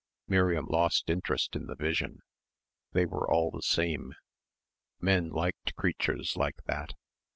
[0.27, 2.21] Miriam lost interest in the vision....
[2.91, 4.15] They were all the same.
[4.99, 6.95] Men liked creatures like that.